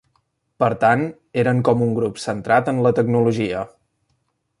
Per 0.61 0.69
tant, 0.83 1.03
eren 1.41 1.61
com 1.69 1.83
un 1.87 1.93
grup 1.99 2.17
"centrat 2.23 2.71
en 2.73 2.81
la 2.87 2.93
tecnologia". 3.01 3.61